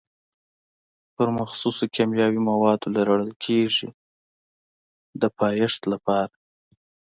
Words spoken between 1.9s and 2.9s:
کیمیاوي موادو